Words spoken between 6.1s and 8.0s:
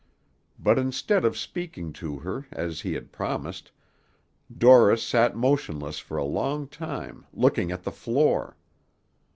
a long time, looking at the